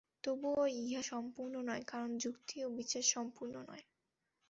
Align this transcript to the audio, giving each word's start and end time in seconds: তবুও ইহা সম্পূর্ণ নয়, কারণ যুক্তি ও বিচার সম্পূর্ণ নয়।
তবুও 0.23 0.63
ইহা 0.79 1.01
সম্পূর্ণ 1.11 1.55
নয়, 1.69 1.83
কারণ 1.87 2.11
যুক্তি 2.17 2.57
ও 2.65 2.77
বিচার 2.77 3.05
সম্পূর্ণ 3.13 3.55
নয়। 3.69 3.83